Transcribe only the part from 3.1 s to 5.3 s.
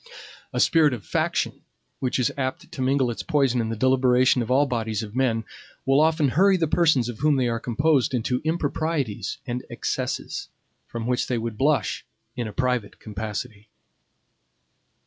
its poison in the deliberations of all bodies of